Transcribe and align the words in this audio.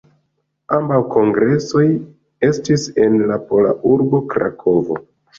Ambaŭ 0.75 0.99
kongresoj 1.15 1.83
estis 2.47 2.85
en 3.07 3.17
la 3.33 3.37
pola 3.51 3.75
urbo 3.91 4.23
Krakovo. 4.33 4.99